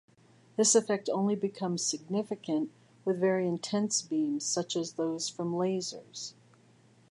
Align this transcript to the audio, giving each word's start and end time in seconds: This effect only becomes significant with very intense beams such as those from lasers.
This 0.57 0.73
effect 0.73 1.09
only 1.13 1.35
becomes 1.35 1.85
significant 1.85 2.71
with 3.05 3.19
very 3.19 3.47
intense 3.47 4.01
beams 4.01 4.43
such 4.43 4.75
as 4.75 4.93
those 4.93 5.29
from 5.29 5.53
lasers. 5.53 6.33